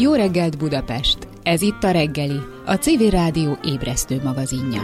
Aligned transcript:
Jó 0.00 0.14
reggelt 0.14 0.58
Budapest! 0.58 1.18
Ez 1.42 1.62
itt 1.62 1.82
a 1.82 1.90
reggeli, 1.90 2.40
a 2.66 2.74
CV 2.74 3.02
Rádió 3.10 3.58
ébresztő 3.64 4.20
magazinja. 4.24 4.80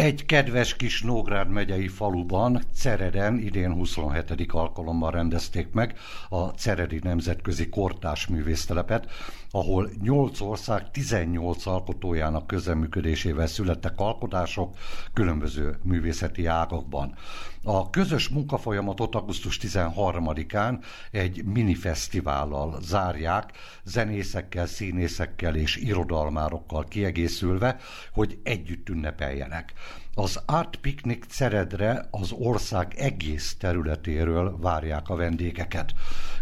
Egy 0.00 0.26
kedves 0.26 0.76
kis 0.76 1.02
Nógrád 1.02 1.48
megyei 1.50 1.88
faluban, 1.88 2.62
Cereden 2.74 3.38
idén 3.38 3.72
27. 3.72 4.52
alkalommal 4.52 5.10
rendezték 5.10 5.72
meg 5.72 5.98
a 6.28 6.48
Ceredi 6.48 7.00
Nemzetközi 7.02 7.68
Kortás 7.68 8.26
Művésztelepet, 8.26 9.10
ahol 9.50 9.90
8 10.02 10.40
ország 10.40 10.90
18 10.90 11.66
alkotójának 11.66 12.46
közeműködésével 12.46 13.46
születtek 13.46 14.00
alkotások 14.00 14.76
különböző 15.12 15.78
művészeti 15.82 16.46
ágakban. 16.46 17.14
A 17.62 17.90
közös 17.90 18.28
munkafolyamatot 18.28 19.14
augusztus 19.14 19.58
13-án 19.62 20.84
egy 21.10 21.44
minifesztivállal 21.44 22.78
zárják, 22.82 23.52
zenészekkel, 23.84 24.66
színészekkel 24.66 25.54
és 25.54 25.76
irodalmárokkal 25.76 26.84
kiegészülve, 26.84 27.76
hogy 28.12 28.38
együtt 28.42 28.88
ünnepeljenek. 28.88 29.72
Az 30.14 30.42
Art 30.46 30.76
Picnic 30.76 31.26
Ceredre 31.26 32.08
az 32.10 32.32
ország 32.32 32.94
egész 32.96 33.56
területéről 33.58 34.58
várják 34.60 35.08
a 35.08 35.16
vendégeket. 35.16 35.92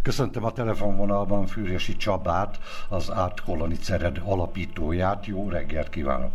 Köszöntöm 0.02 0.44
a 0.44 0.52
telefonvonalban 0.52 1.46
Fűrési 1.46 1.96
Csabát, 1.96 2.58
az 2.88 3.08
Art 3.08 3.40
Colony 3.40 3.76
Cered 3.80 4.20
alapítóját. 4.24 5.26
Jó 5.26 5.48
reggelt 5.48 5.88
kívánok! 5.88 6.32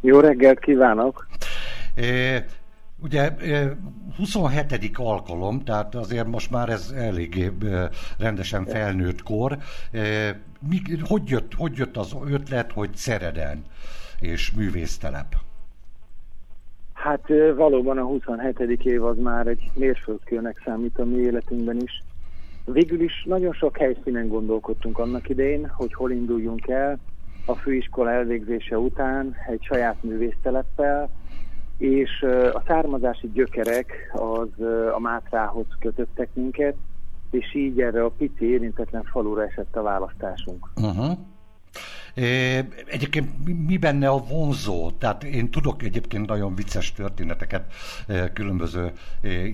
Jó 0.00 0.20
reggelt 0.20 0.58
kívánok! 0.58 1.28
É, 1.94 2.44
Ugye 3.02 3.32
27. 4.16 4.90
alkalom, 4.94 5.64
tehát 5.64 5.94
azért 5.94 6.26
most 6.26 6.50
már 6.50 6.68
ez 6.68 6.90
eléggé 6.96 7.52
rendesen 8.18 8.66
felnőtt 8.66 9.22
kor. 9.22 9.58
Hogy, 11.02 11.28
jött, 11.28 11.54
hogy 11.54 11.76
jött 11.76 11.96
az 11.96 12.16
ötlet, 12.26 12.72
hogy 12.72 12.94
Cereden 12.94 13.64
és 14.20 14.50
művésztelep? 14.50 15.34
Hát 17.02 17.28
valóban 17.56 17.98
a 17.98 18.04
27. 18.04 18.58
év 18.84 19.04
az 19.04 19.16
már 19.18 19.46
egy 19.46 19.70
mérföldkőnek 19.74 20.62
számít 20.64 20.98
a 20.98 21.04
mi 21.04 21.16
életünkben 21.16 21.80
is. 21.80 22.02
Végül 22.64 23.00
is 23.00 23.24
nagyon 23.24 23.52
sok 23.52 23.76
helyszínen 23.76 24.28
gondolkodtunk 24.28 24.98
annak 24.98 25.28
idején, 25.28 25.68
hogy 25.68 25.94
hol 25.94 26.10
induljunk 26.10 26.68
el 26.68 26.98
a 27.46 27.54
főiskola 27.54 28.10
elvégzése 28.10 28.78
után 28.78 29.34
egy 29.48 29.62
saját 29.62 30.02
művészteleppel, 30.02 31.10
és 31.78 32.22
a 32.52 32.62
származási 32.66 33.30
gyökerek 33.32 34.12
az 34.12 34.64
a 34.94 34.98
Mátrához 35.00 35.66
kötöttek 35.78 36.28
minket, 36.34 36.76
és 37.30 37.54
így 37.54 37.80
erre 37.80 38.04
a 38.04 38.10
pici 38.10 38.50
érintetlen 38.50 39.02
falura 39.02 39.44
esett 39.44 39.76
a 39.76 39.82
választásunk. 39.82 40.68
Uh-huh. 40.76 41.18
Egyébként 42.86 43.30
mi 43.66 43.76
benne 43.76 44.08
a 44.08 44.18
vonzó? 44.18 44.90
Tehát 44.90 45.24
én 45.24 45.50
tudok 45.50 45.82
egyébként 45.82 46.26
nagyon 46.26 46.54
vicces 46.54 46.92
történeteket 46.92 47.72
különböző 48.32 48.92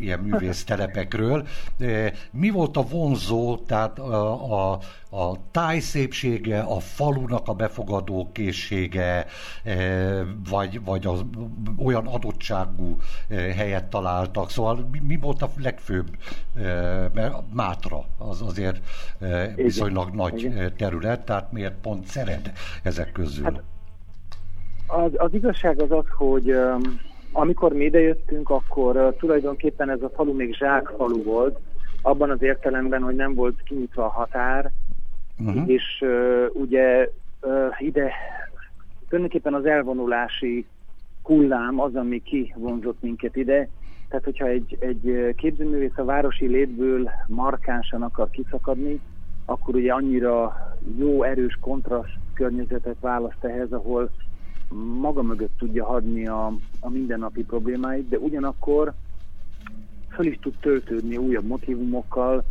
ilyen 0.00 0.18
művésztelepekről. 0.18 1.46
Mi 2.30 2.50
volt 2.50 2.76
a 2.76 2.82
vonzó, 2.82 3.56
tehát 3.56 3.98
a, 3.98 4.72
a, 4.72 4.78
a 5.10 5.50
tájszépsége, 5.50 6.60
a 6.60 6.80
falunak 6.80 7.48
a 7.48 7.54
befogadó 7.54 8.30
készsége, 8.32 9.26
vagy, 10.48 10.84
vagy 10.84 11.06
az 11.06 11.24
olyan 11.76 12.06
adottságú 12.06 12.96
helyet 13.28 13.84
találtak. 13.84 14.50
Szóval 14.50 14.88
mi, 14.92 14.98
mi 14.98 15.16
volt 15.16 15.42
a 15.42 15.50
legfőbb? 15.56 16.16
Mert 17.12 17.34
Mátra 17.52 18.04
az 18.18 18.42
azért 18.42 18.80
viszonylag 19.54 20.14
nagy 20.14 20.72
terület, 20.76 21.24
tehát 21.24 21.52
miért 21.52 21.74
pont 21.74 22.06
Szered 22.06 22.47
ezek 22.82 23.12
közül? 23.12 23.44
Hát, 23.44 23.62
az, 24.86 25.10
az 25.16 25.34
igazság 25.34 25.82
az 25.82 25.90
az, 25.90 26.04
hogy 26.16 26.56
amikor 27.32 27.72
mi 27.72 27.84
idejöttünk, 27.84 28.50
akkor 28.50 29.14
tulajdonképpen 29.18 29.90
ez 29.90 30.02
a 30.02 30.10
falu 30.14 30.32
még 30.32 30.54
zsákfalu 30.54 31.22
volt, 31.22 31.58
abban 32.02 32.30
az 32.30 32.42
értelemben, 32.42 33.02
hogy 33.02 33.14
nem 33.14 33.34
volt 33.34 33.62
kinyitva 33.62 34.04
a 34.04 34.08
határ, 34.08 34.70
uh-huh. 35.38 35.68
és 35.68 36.04
ugye 36.52 37.10
ide 37.78 38.12
tulajdonképpen 39.08 39.54
az 39.54 39.66
elvonulási 39.66 40.66
hullám 41.22 41.80
az, 41.80 41.94
ami 41.94 42.22
kivonzott 42.22 43.02
minket 43.02 43.36
ide. 43.36 43.68
Tehát, 44.08 44.24
hogyha 44.24 44.46
egy, 44.46 44.76
egy 44.80 45.34
képzőművész 45.36 45.96
a 45.96 46.04
városi 46.04 46.46
létből 46.46 47.10
markánsan 47.26 48.02
akar 48.02 48.30
kiszakadni, 48.30 49.00
akkor 49.50 49.74
ugye 49.74 49.92
annyira 49.92 50.56
jó, 50.98 51.22
erős 51.22 51.58
kontraszt 51.60 52.18
környezetet 52.34 52.96
választ 53.00 53.44
ehhez, 53.44 53.72
ahol 53.72 54.10
maga 55.00 55.22
mögött 55.22 55.58
tudja 55.58 55.84
hadni 55.84 56.26
a, 56.26 56.46
a 56.80 56.90
mindennapi 56.90 57.44
problémáit, 57.44 58.08
de 58.08 58.18
ugyanakkor 58.18 58.92
föl 60.08 60.26
is 60.26 60.38
tud 60.38 60.54
töltődni 60.60 61.16
újabb 61.16 61.44
motivumokkal, 61.44 62.44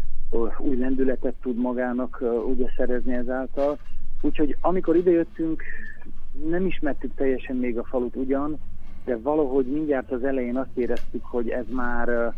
új 0.57 0.77
lendületet 0.77 1.33
tud 1.41 1.57
magának 1.57 2.23
ugye 2.47 2.67
szerezni 2.77 3.13
ezáltal. 3.13 3.77
Úgyhogy 4.21 4.57
amikor 4.61 4.95
idejöttünk, 4.95 5.63
nem 6.49 6.65
ismertük 6.65 7.15
teljesen 7.15 7.55
még 7.55 7.77
a 7.77 7.83
falut 7.83 8.15
ugyan, 8.15 8.57
de 9.05 9.17
valahogy 9.17 9.65
mindjárt 9.65 10.11
az 10.11 10.23
elején 10.23 10.57
azt 10.57 10.77
éreztük, 10.77 11.25
hogy 11.25 11.49
ez 11.49 11.65
már, 11.69 12.33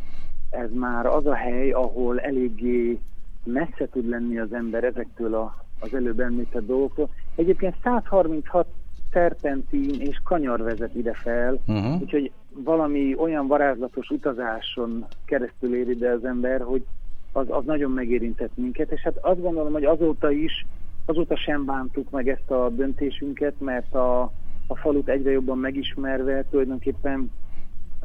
ez 0.49 0.69
már 0.73 1.05
az 1.05 1.25
a 1.25 1.33
hely, 1.33 1.71
ahol 1.71 2.19
eléggé 2.19 2.99
messze 3.43 3.87
tud 3.91 4.09
lenni 4.09 4.39
az 4.39 4.53
ember 4.53 4.83
ezektől 4.83 5.35
a, 5.35 5.65
az 5.79 5.93
előbb 5.93 6.19
említett 6.19 6.65
dolgoktól. 6.65 7.09
Egyébként 7.35 7.75
136 7.83 8.67
szerpentin 9.11 10.01
és 10.01 10.21
kanyar 10.23 10.61
vezet 10.61 10.95
ide 10.95 11.13
fel, 11.13 11.59
uh-huh. 11.67 12.01
úgyhogy 12.01 12.31
valami 12.53 13.15
olyan 13.17 13.47
varázslatos 13.47 14.09
utazáson 14.09 15.05
keresztül 15.25 15.75
ér 15.75 15.89
ide 15.89 16.09
az 16.09 16.25
ember, 16.25 16.61
hogy 16.61 16.85
az, 17.31 17.45
az 17.49 17.65
nagyon 17.65 17.91
megérintett 17.91 18.51
minket, 18.57 18.91
és 18.91 19.01
hát 19.01 19.17
azt 19.21 19.41
gondolom, 19.41 19.73
hogy 19.73 19.85
azóta 19.85 20.31
is, 20.31 20.65
azóta 21.05 21.37
sem 21.37 21.65
bántuk 21.65 22.09
meg 22.09 22.29
ezt 22.29 22.51
a 22.51 22.69
döntésünket, 22.69 23.53
mert 23.59 23.95
a, 23.95 24.21
a 24.67 24.75
falut 24.75 25.09
egyre 25.09 25.31
jobban 25.31 25.57
megismerve 25.57 26.45
tulajdonképpen 26.49 27.31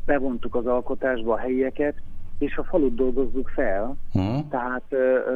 bevontuk 0.04 0.54
az 0.54 0.66
alkotásba 0.66 1.32
a 1.32 1.38
helyieket, 1.38 1.94
és 2.38 2.56
a 2.56 2.64
falut 2.64 2.94
dolgozzuk 2.94 3.48
fel. 3.48 3.96
Hmm. 4.12 4.48
Tehát 4.48 4.82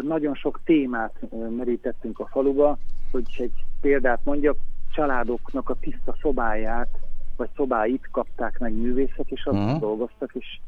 nagyon 0.03 0.34
sok 0.34 0.60
témát 0.64 1.14
merítettünk 1.56 2.19
a 2.19 2.26
faluba, 2.26 2.78
hogy 3.10 3.25
egy 3.38 3.64
példát 3.81 4.20
mondjak, 4.25 4.56
családoknak 4.94 5.69
a 5.69 5.76
tiszta 5.81 6.16
szobáját, 6.20 6.88
vagy 7.37 7.48
szobáit 7.56 8.08
kapták 8.10 8.58
meg 8.58 8.72
művészek, 8.72 9.31
és 9.31 9.44
azt 9.44 9.58
hmm. 9.58 9.78
dolgoztak, 9.78 10.31
és 10.34 10.60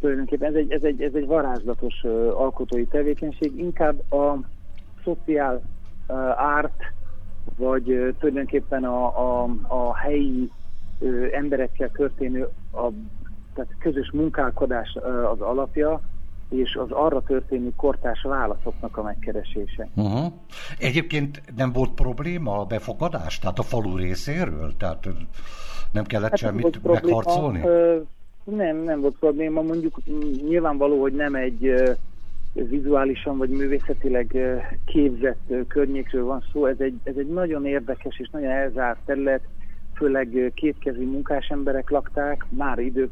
tulajdonképpen 0.00 0.48
ez 0.48 0.54
egy, 0.54 0.70
ez 0.70 0.82
egy, 0.82 1.02
ez 1.02 1.14
egy 1.14 1.26
varázslatos 1.26 2.04
alkotói 2.34 2.86
tevékenység, 2.86 3.58
inkább 3.58 4.12
a 4.12 4.38
szociál 5.04 5.62
árt, 6.36 6.82
vagy 7.56 8.14
tulajdonképpen 8.18 8.84
a, 8.84 9.06
a, 9.06 9.48
a 9.68 9.96
helyi 9.96 10.50
emberekkel 11.32 11.90
történő 11.90 12.48
a 12.72 12.88
tehát 13.56 13.72
közös 13.78 14.10
munkálkodás 14.12 14.98
az 15.32 15.40
alapja, 15.40 16.00
és 16.48 16.74
az 16.74 16.90
arra 16.90 17.22
történő 17.22 17.72
kortás 17.76 18.22
válaszoknak 18.22 18.96
a 18.96 19.02
megkeresése. 19.02 19.88
Uh-huh. 19.94 20.32
Egyébként 20.78 21.42
nem 21.56 21.72
volt 21.72 21.90
probléma 21.90 22.58
a 22.58 22.64
befogadás, 22.64 23.38
tehát 23.38 23.58
a 23.58 23.62
falu 23.62 23.96
részéről? 23.96 24.72
Tehát 24.78 25.08
nem 25.92 26.04
kellett 26.04 26.30
hát 26.30 26.38
semmit 26.38 26.82
megharcolni? 26.82 27.62
Nem, 28.44 28.76
nem 28.76 29.00
volt 29.00 29.18
probléma. 29.18 29.62
Mondjuk 29.62 30.00
nyilvánvaló, 30.48 31.00
hogy 31.00 31.12
nem 31.12 31.34
egy 31.34 31.72
vizuálisan 32.52 33.36
vagy 33.36 33.48
művészetileg 33.48 34.36
képzett 34.84 35.52
környékről 35.68 36.24
van 36.24 36.44
szó. 36.52 36.66
Ez 36.66 36.76
egy, 36.78 36.94
ez 37.02 37.14
egy 37.16 37.28
nagyon 37.28 37.66
érdekes 37.66 38.18
és 38.18 38.28
nagyon 38.32 38.50
elzárt 38.50 38.98
terület, 39.04 39.42
főleg 39.94 40.52
kétkezű 40.54 41.06
munkás 41.06 41.48
emberek 41.48 41.90
lakták, 41.90 42.46
már 42.48 42.78
idők 42.78 43.10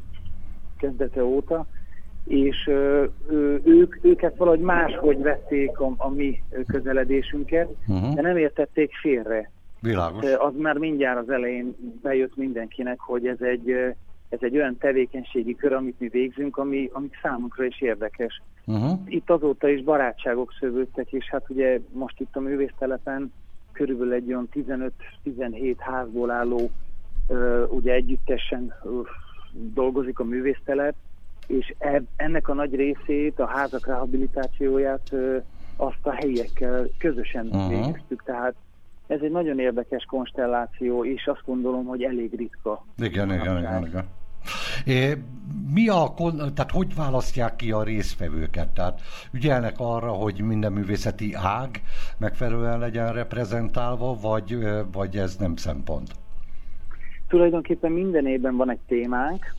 kezdete 0.78 1.24
óta, 1.24 1.66
és 2.26 2.70
ők, 3.64 3.98
őket 4.02 4.36
valahogy 4.36 4.60
máshogy 4.60 5.22
vették 5.22 5.78
a, 5.78 5.94
a 5.96 6.08
mi 6.08 6.42
közeledésünket, 6.66 7.68
uh-huh. 7.86 8.14
de 8.14 8.22
nem 8.22 8.36
értették 8.36 8.90
félre. 9.00 9.50
Világos. 9.80 10.24
Az 10.24 10.52
már 10.56 10.76
mindjárt 10.76 11.18
az 11.18 11.30
elején 11.30 11.76
bejött 12.02 12.36
mindenkinek, 12.36 13.00
hogy 13.00 13.26
ez 13.26 13.40
egy, 13.40 13.70
ez 14.28 14.38
egy 14.40 14.56
olyan 14.56 14.76
tevékenységi 14.78 15.54
kör, 15.54 15.72
amit 15.72 16.00
mi 16.00 16.08
végzünk, 16.08 16.56
ami, 16.56 16.90
ami 16.92 17.08
számunkra 17.22 17.64
is 17.64 17.80
érdekes. 17.80 18.42
Uh-huh. 18.66 18.98
Itt 19.06 19.30
azóta 19.30 19.68
is 19.68 19.82
barátságok 19.82 20.52
szövődtek, 20.60 21.12
és 21.12 21.28
hát 21.30 21.44
ugye 21.48 21.80
most 21.92 22.20
itt 22.20 22.36
a 22.36 22.40
művésztelepen 22.40 23.32
körülbelül 23.72 24.12
egy 24.12 24.28
olyan 24.28 24.48
15-17 25.24 25.74
házból 25.78 26.30
álló 26.30 26.70
ugye 27.68 27.92
együttesen 27.92 28.74
dolgozik 29.54 30.18
a 30.18 30.24
művésztelep, 30.24 30.94
és 31.46 31.74
ennek 32.16 32.48
a 32.48 32.54
nagy 32.54 32.74
részét, 32.74 33.38
a 33.38 33.46
házak 33.46 33.86
rehabilitációját 33.86 35.12
azt 35.76 35.98
a 36.02 36.10
helyiekkel 36.10 36.88
közösen 36.98 37.46
uh-huh. 37.46 37.68
végeztük, 37.68 38.22
tehát 38.22 38.54
ez 39.06 39.20
egy 39.22 39.30
nagyon 39.30 39.58
érdekes 39.58 40.04
konstelláció, 40.04 41.04
és 41.04 41.26
azt 41.26 41.42
gondolom, 41.44 41.84
hogy 41.84 42.02
elég 42.02 42.34
ritka. 42.36 42.84
Igen, 42.96 43.32
igen, 43.32 43.58
igen, 43.58 43.86
igen. 43.86 44.04
É, 44.84 45.16
mi 45.74 45.88
a, 45.88 46.14
tehát 46.54 46.70
hogy 46.70 46.94
választják 46.94 47.56
ki 47.56 47.72
a 47.72 47.82
résztvevőket? 47.82 48.68
Tehát 48.68 49.00
ügyelnek 49.32 49.74
arra, 49.78 50.12
hogy 50.12 50.40
minden 50.40 50.72
művészeti 50.72 51.34
ág 51.34 51.82
megfelelően 52.18 52.78
legyen 52.78 53.12
reprezentálva, 53.12 54.14
vagy, 54.20 54.58
vagy 54.92 55.16
ez 55.16 55.36
nem 55.36 55.56
szempont? 55.56 56.12
Tulajdonképpen 57.34 57.92
minden 57.92 58.26
évben 58.26 58.56
van 58.56 58.70
egy 58.70 58.80
témánk, 58.86 59.54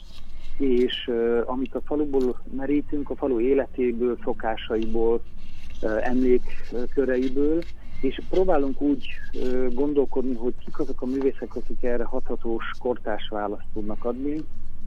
és 0.58 1.08
uh, 1.08 1.42
amit 1.46 1.76
a 1.76 1.82
faluból 1.86 2.40
merítünk, 2.52 3.10
a 3.10 3.16
falu 3.16 3.40
életéből, 3.40 4.18
szokásaiból, 4.24 5.22
uh, 5.82 6.08
emlékköreiből, 6.08 7.64
és 8.02 8.22
próbálunk 8.30 8.82
úgy 8.82 9.08
uh, 9.34 9.74
gondolkodni, 9.74 10.36
hogy 10.36 10.54
kik 10.66 10.80
azok 10.80 11.02
a 11.02 11.06
művészek, 11.06 11.56
akik 11.56 11.84
erre 11.84 12.04
hathatós 12.04 12.72
kortás 12.80 13.28
választ 13.30 13.68
tudnak 13.74 14.06
adni. 14.06 14.44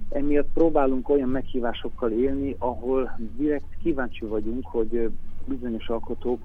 Emiatt 0.09 0.49
próbálunk 0.55 1.09
olyan 1.09 1.29
meghívásokkal 1.29 2.11
élni, 2.11 2.57
ahol 2.59 3.19
direkt 3.37 3.77
kíváncsi 3.83 4.25
vagyunk, 4.25 4.67
hogy 4.67 5.11
bizonyos 5.45 5.89
alkotók 5.89 6.41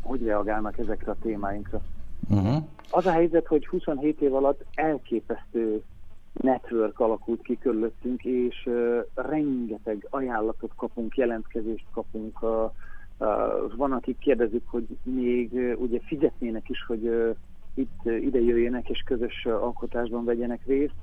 hogy 0.00 0.22
reagálnak 0.22 0.78
ezekre 0.78 1.10
a 1.10 1.16
témáinkra. 1.22 1.82
Uh-huh. 2.28 2.62
Az 2.90 3.06
a 3.06 3.10
helyzet, 3.10 3.46
hogy 3.46 3.66
27 3.66 4.20
év 4.20 4.34
alatt 4.34 4.64
elképesztő 4.74 5.82
network 6.32 7.00
alakult 7.00 7.42
ki 7.42 7.58
körülöttünk, 7.58 8.24
és 8.24 8.66
uh, 8.66 8.98
rengeteg 9.14 10.06
ajánlatot 10.10 10.70
kapunk, 10.76 11.16
jelentkezést 11.16 11.86
kapunk. 11.92 12.42
Uh, 12.42 12.50
uh, 13.18 13.76
van, 13.76 13.92
akik 13.92 14.18
kérdezik, 14.18 14.62
hogy 14.66 14.86
még 15.02 15.52
uh, 15.52 15.80
ugye 15.80 15.98
fizetnének 16.06 16.68
is, 16.68 16.84
hogy 16.86 17.06
uh, 17.06 17.36
itt 17.74 18.00
uh, 18.04 18.22
ide 18.22 18.40
jöjjenek 18.40 18.88
és 18.88 19.02
közös 19.06 19.44
uh, 19.44 19.52
alkotásban 19.52 20.24
vegyenek 20.24 20.66
részt. 20.66 20.94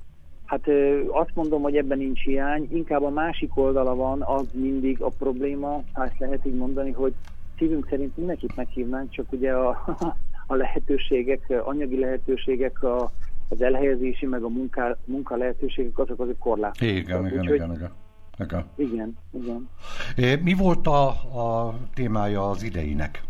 Hát 0.44 0.68
azt 1.08 1.34
mondom, 1.34 1.62
hogy 1.62 1.76
ebben 1.76 1.98
nincs 1.98 2.22
hiány, 2.22 2.68
inkább 2.72 3.02
a 3.02 3.10
másik 3.10 3.56
oldala 3.56 3.94
van, 3.94 4.22
az 4.22 4.46
mindig 4.52 5.02
a 5.02 5.08
probléma, 5.18 5.82
ha 5.92 6.04
ezt 6.04 6.18
lehet 6.18 6.46
így 6.46 6.54
mondani, 6.54 6.90
hogy 6.90 7.14
szívünk 7.58 7.86
szerint 7.88 8.16
mindenkit 8.16 8.56
meghívnánk, 8.56 9.10
csak 9.10 9.32
ugye 9.32 9.52
a, 9.52 9.84
a 10.52 10.56
lehetőségek, 10.56 11.52
anyagi 11.64 11.98
lehetőségek, 11.98 12.82
a, 12.82 13.12
az 13.48 13.62
elhelyezési, 13.62 14.26
meg 14.26 14.42
a 14.42 14.48
munká, 14.48 14.96
munka 15.04 15.36
lehetőségek 15.36 15.98
azok 15.98 16.20
azok 16.20 16.38
korlátozottak. 16.38 16.98
Igen, 16.98 17.26
igen, 17.26 17.42
igen, 17.42 17.72
igen. 17.74 17.92
Igen. 18.38 18.64
igen, 18.76 19.18
igen. 19.30 19.68
É, 20.16 20.34
mi 20.34 20.54
volt 20.54 20.86
a, 20.86 21.08
a 21.08 21.74
témája 21.94 22.50
az 22.50 22.62
ideinek? 22.62 23.22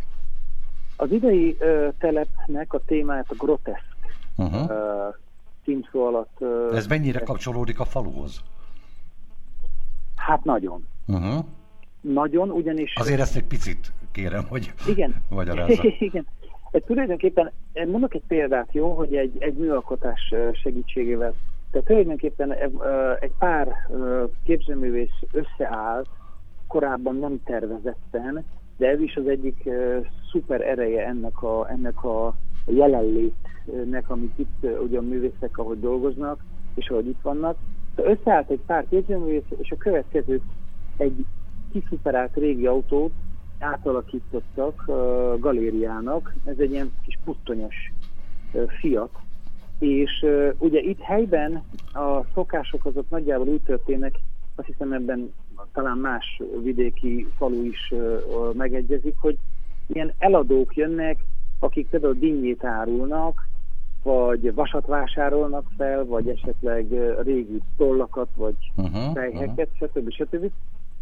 Az 0.96 1.10
idei 1.10 1.56
uh, 1.60 1.94
telepnek 1.98 2.72
a 2.72 2.80
témáját 2.86 3.30
a 3.30 3.34
groteszk 3.34 3.96
uh-huh. 4.36 4.62
uh, 4.62 5.14
címszó 5.64 6.06
alatt... 6.06 6.36
Uh, 6.38 6.76
Ez 6.76 6.86
mennyire 6.86 7.18
kapcsolódik 7.18 7.80
a 7.80 7.84
faluhoz? 7.84 8.42
Hát 10.16 10.44
nagyon. 10.44 10.86
Uh-huh. 11.06 11.44
Nagyon, 12.00 12.50
ugyanis... 12.50 12.94
Azért 12.94 13.20
ezt 13.20 13.36
egy 13.36 13.44
picit 13.44 13.92
kérem, 14.12 14.44
hogy 14.48 14.72
igen. 14.86 15.14
magyarázza. 15.30 15.82
igen. 15.98 16.26
Ez 16.72 16.82
tulajdonképpen, 16.86 17.50
mondok 17.86 18.14
egy 18.14 18.26
példát, 18.28 18.68
jó, 18.72 18.92
hogy 18.92 19.14
egy, 19.14 19.36
egy 19.38 19.54
műalkotás 19.54 20.34
segítségével. 20.52 21.34
Tehát 21.70 21.86
tulajdonképpen 21.86 22.52
egy 23.20 23.32
pár 23.38 23.68
képzőművész 24.44 25.22
összeállt, 25.32 26.08
korábban 26.68 27.16
nem 27.16 27.42
tervezetten, 27.44 28.44
de 28.76 28.88
ez 28.88 29.00
is 29.00 29.16
az 29.16 29.26
egyik 29.26 29.68
szuper 30.30 30.60
ereje 30.60 31.06
ennek 31.06 31.42
a, 31.42 31.70
ennek 31.70 32.04
a 32.04 32.34
jelenlétnek, 32.66 34.10
amit 34.10 34.38
itt 34.38 34.66
ugye 34.82 34.98
a 34.98 35.02
művészek, 35.02 35.58
ahogy 35.58 35.80
dolgoznak, 35.80 36.40
és 36.74 36.88
ahogy 36.88 37.06
itt 37.06 37.20
vannak. 37.22 37.56
Összeállt 37.96 38.50
egy 38.50 38.60
pár 38.66 38.86
képzőművész, 38.88 39.50
és 39.58 39.70
a 39.70 39.76
következő 39.76 40.40
egy 40.96 41.24
kiszuperált 41.72 42.36
régi 42.36 42.66
autót 42.66 43.12
átalakítottak 43.62 44.84
galériának, 45.38 46.34
ez 46.44 46.54
egy 46.58 46.70
ilyen 46.70 46.92
kis 47.04 47.18
puttonyos 47.24 47.92
fiat, 48.80 49.10
és 49.78 50.26
ugye 50.58 50.80
itt 50.80 51.00
helyben 51.00 51.62
a 51.92 52.24
szokások 52.34 52.84
azok 52.84 53.10
nagyjából 53.10 53.46
úgy 53.46 53.62
történnek, 53.62 54.14
azt 54.54 54.66
hiszem 54.66 54.92
ebben 54.92 55.32
talán 55.72 55.98
más 55.98 56.40
vidéki 56.62 57.26
falu 57.36 57.64
is 57.64 57.94
megegyezik, 58.52 59.14
hogy 59.20 59.38
ilyen 59.86 60.12
eladók 60.18 60.76
jönnek, 60.76 61.24
akik 61.58 61.88
például 61.88 62.14
dinnyét 62.14 62.64
árulnak, 62.64 63.48
vagy 64.02 64.54
vasat 64.54 64.86
vásárolnak 64.86 65.64
fel, 65.76 66.04
vagy 66.04 66.28
esetleg 66.28 66.86
régi 67.22 67.62
tollakat, 67.76 68.28
vagy 68.36 68.56
uh-huh, 68.76 69.12
fejheket, 69.14 69.68
uh-huh. 69.72 69.88
stb. 69.88 70.10
stb. 70.10 70.50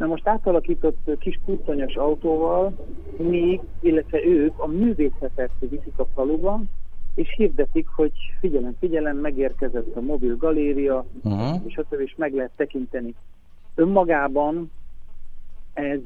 Na 0.01 0.07
most 0.07 0.29
átalakított 0.29 1.11
kis 1.19 1.41
puttonyos 1.45 1.95
autóval 1.95 2.77
még, 3.17 3.61
illetve 3.81 4.25
ők 4.25 4.59
a 4.59 4.67
művészetet 4.67 5.51
viszik 5.59 5.93
a 5.97 6.07
faluban, 6.15 6.71
és 7.15 7.35
hirdetik, 7.37 7.89
hogy 7.89 8.13
figyelem, 8.41 8.77
figyelem, 8.79 9.17
megérkezett 9.17 9.97
a 9.97 10.01
mobil 10.01 10.37
galéria, 10.37 11.05
uh-huh. 11.23 11.61
és 11.67 11.73
stb. 11.73 12.01
és 12.01 12.15
meg 12.17 12.35
lehet 12.35 12.51
tekinteni. 12.57 13.15
Önmagában 13.75 14.71
ez, 15.73 16.01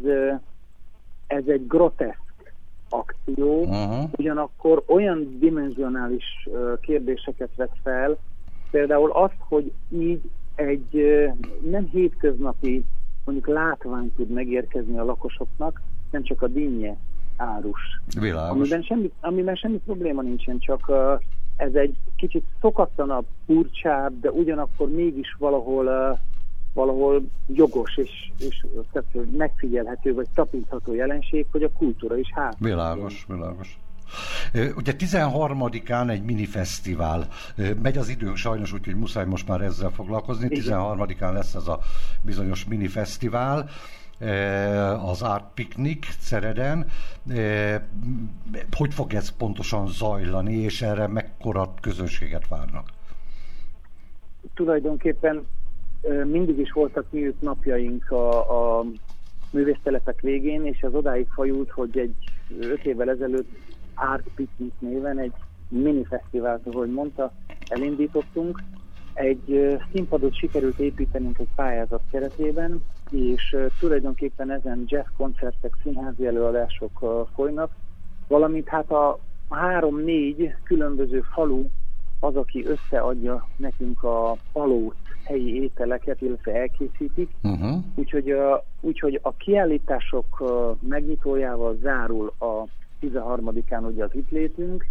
ez 1.26 1.42
egy 1.46 1.66
groteszk 1.66 2.52
akció, 2.88 3.60
uh-huh. 3.60 4.10
ugyanakkor 4.16 4.82
olyan 4.86 5.36
dimenzionális 5.38 6.48
kérdéseket 6.80 7.50
vet 7.56 7.76
fel, 7.82 8.16
például 8.70 9.10
azt, 9.10 9.38
hogy 9.48 9.72
így 9.88 10.20
egy 10.54 11.18
nem 11.70 11.88
hétköznapi 11.92 12.84
mondjuk 13.24 13.46
látvány 13.46 14.12
tud 14.16 14.28
megérkezni 14.28 14.98
a 14.98 15.04
lakosoknak, 15.04 15.80
nem 16.10 16.22
csak 16.22 16.42
a 16.42 16.48
dinnye 16.48 16.96
árus. 17.36 18.00
Világos. 18.20 18.56
Amiben 18.56 18.82
semmi, 18.82 19.10
amiben 19.20 19.54
semmi 19.54 19.80
probléma 19.84 20.22
nincsen, 20.22 20.58
csak 20.58 20.88
uh, 20.88 21.20
ez 21.56 21.74
egy 21.74 21.96
kicsit 22.16 22.44
szokatlanabb, 22.60 23.26
furcsább, 23.46 24.20
de 24.20 24.30
ugyanakkor 24.30 24.88
mégis 24.88 25.36
valahol 25.38 25.86
uh, 25.86 26.18
valahol 26.74 27.22
jogos 27.46 27.96
és, 27.96 28.30
és 28.38 28.66
megfigyelhető 29.36 30.14
vagy 30.14 30.26
tapintható 30.34 30.94
jelenség, 30.94 31.46
hogy 31.50 31.62
a 31.62 31.72
kultúra 31.72 32.16
is 32.16 32.32
hát. 32.34 32.56
Világos, 32.58 33.24
világos. 33.28 33.78
Ugye 34.76 34.92
13-án 34.98 36.10
egy 36.10 36.22
minifesztivál. 36.22 37.28
Megy 37.82 37.98
az 37.98 38.08
időnk 38.08 38.36
sajnos, 38.36 38.72
úgyhogy 38.72 38.96
muszáj 38.96 39.24
most 39.24 39.48
már 39.48 39.60
ezzel 39.60 39.90
foglalkozni. 39.90 40.48
13-án 40.50 41.32
lesz 41.32 41.54
ez 41.54 41.66
a 41.66 41.80
bizonyos 42.22 42.64
minifesztivál 42.64 43.68
az 45.06 45.22
Art 45.22 45.44
Picnic 45.54 46.06
Cereden. 46.20 46.86
Hogy 48.76 48.94
fog 48.94 49.14
ez 49.14 49.28
pontosan 49.28 49.86
zajlani, 49.86 50.54
és 50.54 50.82
erre 50.82 51.06
mekkora 51.06 51.74
közönséget 51.80 52.48
várnak? 52.48 52.88
Tulajdonképpen 54.54 55.46
mindig 56.24 56.58
is 56.58 56.72
voltak 56.72 57.06
nyílt 57.10 57.40
napjaink 57.40 58.10
a, 58.10 58.78
a 58.78 58.84
művésztelepek 59.50 60.20
végén, 60.20 60.66
és 60.66 60.82
az 60.82 60.94
odáig 60.94 61.26
fajult, 61.34 61.70
hogy 61.70 61.98
egy 61.98 62.14
öt 62.60 62.84
évvel 62.84 63.10
ezelőtt 63.10 63.48
Art 63.94 64.28
Picnic 64.34 64.72
néven 64.78 65.18
egy 65.18 65.32
mini 65.68 66.04
fesztivált, 66.04 66.66
ahogy 66.66 66.92
mondta, 66.92 67.32
elindítottunk. 67.68 68.62
Egy 69.14 69.78
színpadot 69.92 70.36
sikerült 70.36 70.78
építenünk 70.78 71.38
egy 71.38 71.48
pályázat 71.54 72.02
keretében, 72.10 72.82
és 73.10 73.56
tulajdonképpen 73.78 74.50
ezen 74.50 74.84
jazz 74.86 75.06
koncertek, 75.16 75.72
színházi 75.82 76.26
előadások 76.26 77.26
folynak, 77.34 77.70
valamint 78.28 78.68
hát 78.68 78.90
a 78.90 79.18
három-négy 79.50 80.54
különböző 80.62 81.20
falu 81.32 81.64
az, 82.20 82.36
aki 82.36 82.66
összeadja 82.66 83.48
nekünk 83.56 84.02
a 84.02 84.36
palót, 84.52 84.96
helyi 85.24 85.62
ételeket, 85.62 86.20
illetve 86.20 86.52
elkészítik. 86.52 87.30
Uh-huh. 87.42 87.84
Úgyhogy, 87.94 88.30
a, 88.30 88.64
úgyhogy 88.80 89.20
a 89.22 89.36
kiállítások 89.36 90.42
megnyitójával 90.80 91.76
zárul 91.82 92.32
a 92.38 92.64
13-án 93.08 93.86
ugye 93.86 94.04
az 94.04 94.14
itt 94.14 94.30
létünk. 94.30 94.86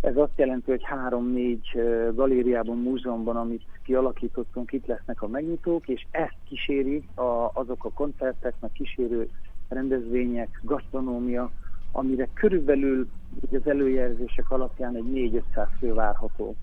Ez 0.00 0.16
azt 0.16 0.32
jelenti, 0.36 0.70
hogy 0.70 0.82
három-négy 0.84 1.80
galériában, 2.14 2.76
múzeumban, 2.76 3.36
amit 3.36 3.62
kialakítottunk, 3.84 4.72
itt 4.72 4.86
lesznek 4.86 5.22
a 5.22 5.28
megnyitók, 5.28 5.88
és 5.88 6.06
ezt 6.10 6.36
kíséri 6.48 7.08
a, 7.14 7.50
azok 7.52 7.84
a 7.84 7.90
koncertek, 7.90 8.54
meg 8.60 8.72
kísérő 8.72 9.28
rendezvények, 9.68 10.60
gasztronómia, 10.62 11.50
amire 11.92 12.28
körülbelül 12.34 13.08
ugye 13.40 13.58
az 13.58 13.66
előjelzések 13.66 14.50
alapján 14.50 14.96
egy 14.96 15.42
4-500 15.54 15.66
fő 15.78 15.94
várható. 15.94 16.56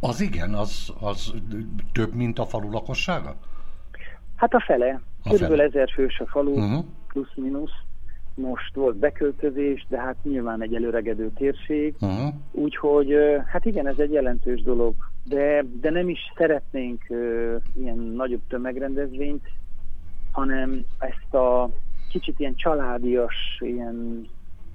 Az 0.00 0.20
igen, 0.20 0.54
az, 0.54 0.92
az 1.00 1.34
több, 1.92 2.14
mint 2.14 2.38
a 2.38 2.44
falu 2.44 2.70
lakossága? 2.70 3.36
Hát 4.36 4.54
a 4.54 4.60
fele. 4.60 5.00
Körülbelül 5.22 5.60
ezer 5.60 5.90
fős 5.90 6.20
a 6.20 6.26
falu, 6.26 6.50
uh-huh. 6.50 6.84
plusz-minusz. 7.08 7.85
Most 8.36 8.74
volt 8.74 8.96
beköltözés, 8.96 9.86
de 9.88 10.00
hát 10.00 10.16
nyilván 10.22 10.62
egy 10.62 10.74
előregedő 10.74 11.30
térség. 11.34 11.94
Uh-huh. 12.00 12.34
Úgyhogy 12.52 13.14
hát 13.46 13.64
igen, 13.64 13.86
ez 13.86 13.98
egy 13.98 14.12
jelentős 14.12 14.62
dolog. 14.62 14.94
De, 15.24 15.64
de 15.80 15.90
nem 15.90 16.08
is 16.08 16.18
szeretnénk 16.36 17.02
uh, 17.08 17.54
ilyen 17.78 17.98
nagyobb 17.98 18.40
tömegrendezvényt, 18.48 19.48
hanem 20.32 20.84
ezt 20.98 21.34
a 21.34 21.70
kicsit 22.10 22.40
ilyen 22.40 22.54
családias, 22.54 23.58
ilyen, 23.60 24.26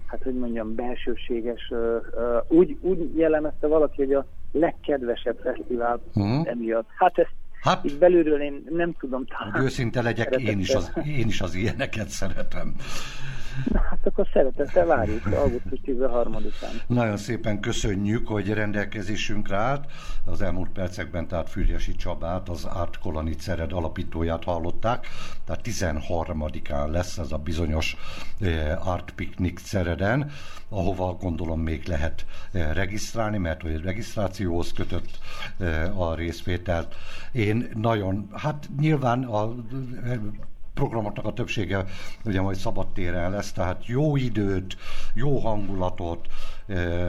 hát 0.06 0.24
hogy 0.24 0.36
mondjam, 0.36 0.76
belsőséges, 0.76 1.70
uh, 1.70 1.80
uh, 1.80 2.58
úgy, 2.58 2.78
úgy 2.82 3.18
jellemezte 3.18 3.68
valaki, 3.68 4.06
hogy 4.06 4.14
a 4.14 4.26
legkedvesebb 4.52 5.40
fesztivál 5.44 6.02
uh-huh. 6.14 6.48
emiatt. 6.48 6.88
Hát 6.98 7.18
ezt 7.18 7.34
Hát, 7.62 7.86
így 7.86 7.98
belülről 7.98 8.42
én 8.42 8.64
nem 8.70 8.94
tudom 9.00 9.26
talán. 9.26 9.52
Hogy 9.52 9.64
őszinte 9.64 10.02
legyek, 10.02 10.36
én 10.36 10.60
is, 10.60 10.70
az, 10.70 10.92
én 11.06 11.28
is 11.28 11.42
az 11.42 11.56
ilyeneket 11.56 12.10
szeretem. 12.10 12.76
Na, 13.72 13.80
hát 13.90 14.00
akkor 14.04 14.28
szeretettel 14.34 14.86
várjuk 14.86 15.26
augusztus 15.26 15.80
13-án. 15.86 16.88
Nagyon 16.88 17.18
szépen 17.18 17.60
köszönjük, 17.60 18.28
hogy 18.28 18.54
rendelkezésünkre 18.54 19.56
állt. 19.56 19.92
Az 20.26 20.42
elmúlt 20.42 20.70
percekben 20.70 21.28
tehát 21.28 21.50
Fürjesi 21.50 21.96
Csabát, 21.96 22.50
az 22.50 22.66
Art 22.66 23.00
Colony 23.00 23.36
Cered 23.38 23.74
alapítóját 23.74 24.44
hallották. 24.44 25.08
Tehát 25.46 25.62
13-án 25.64 26.90
lesz 26.90 27.18
ez 27.18 27.32
a 27.32 27.38
bizonyos 27.38 27.98
eh, 28.40 28.88
Art 28.88 29.12
Picnic 29.12 29.62
Cereden, 29.62 30.32
ahova 30.70 31.14
gondolom 31.14 31.60
még 31.60 31.84
lehet 31.86 32.26
eh, 32.52 32.74
regisztrálni, 32.74 33.38
mert 33.38 33.62
hogy 33.62 33.82
regisztrációhoz 33.82 34.74
kötött 34.74 35.20
eh, 35.58 36.02
a 36.02 36.16
részvételt. 36.16 36.96
Én 37.32 37.70
nagyon, 37.74 38.30
hát 38.34 38.70
nyilván 38.80 39.24
a 39.24 39.56
programoknak 40.74 41.26
a 41.26 41.34
többsége 41.34 41.86
ugye 42.26 42.42
majd 42.42 42.56
szabadtéren 42.56 43.32
lesz, 43.32 43.52
tehát 43.52 43.86
jó 43.86 44.16
időt, 44.16 44.78
jó 45.14 45.38
hangulatot, 45.38 46.28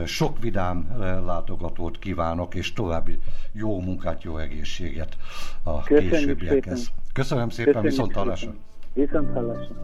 sok 0.05 0.39
vidám 0.39 0.95
látogatót 1.25 1.99
kívánok, 1.99 2.55
és 2.55 2.73
további 2.73 3.19
jó 3.51 3.81
munkát, 3.81 4.23
jó 4.23 4.37
egészséget 4.37 5.17
a 5.63 5.83
Köszönjük 5.83 6.11
későbbiekhez. 6.11 6.79
Szépen. 6.79 6.93
Köszönöm 7.13 7.49
szépen, 7.49 7.73
Köszönjük 7.73 7.91
viszont 7.91 8.13
hallásra. 8.13 8.53
Viszont 8.93 9.33
hallásra. 9.33 9.75